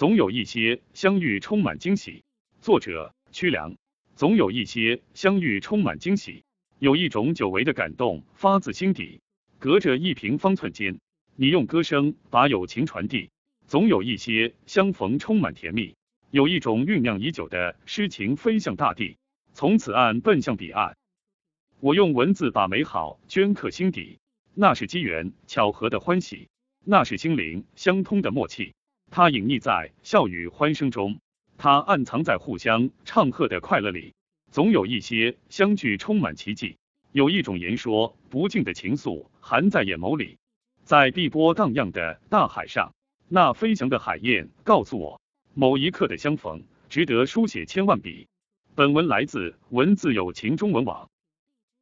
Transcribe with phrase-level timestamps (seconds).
[0.00, 2.24] 总有一些相遇充满惊喜。
[2.62, 3.76] 作者：曲良。
[4.16, 6.42] 总有一些相遇充满惊喜，
[6.78, 9.20] 有一种久违的感动发自心底。
[9.58, 10.98] 隔着一平方寸间，
[11.36, 13.28] 你用歌声把友情传递。
[13.66, 15.94] 总有一些相逢充满甜蜜，
[16.30, 19.18] 有一种酝酿已久的诗情飞向大地，
[19.52, 20.96] 从此岸奔向彼岸。
[21.80, 24.18] 我用文字把美好镌刻心底，
[24.54, 26.48] 那是机缘巧合的欢喜，
[26.86, 28.72] 那是心灵相通的默契。
[29.10, 31.18] 它隐匿在笑语欢声中，
[31.58, 34.14] 它暗藏在互相唱和的快乐里。
[34.52, 36.76] 总有一些相聚充满奇迹。
[37.12, 40.38] 有一种言说不尽的情愫含在眼眸里，
[40.84, 42.94] 在碧波荡漾的大海上，
[43.28, 45.20] 那飞翔的海燕告诉我，
[45.54, 48.28] 某一刻的相逢值得书写千万笔。
[48.76, 51.10] 本文来自文字有情中文网。